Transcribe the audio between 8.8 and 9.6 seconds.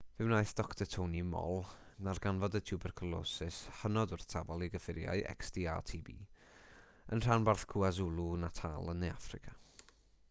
yn ne affrica